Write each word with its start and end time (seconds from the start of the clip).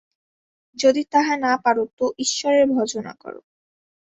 যদি 0.77 1.01
তাহা 1.11 1.33
না 1.37 1.53
পার 1.63 1.77
তো 1.97 2.05
ঈশ্বরের 2.19 2.65
ভজনা 2.71 3.13
কর। 3.13 3.35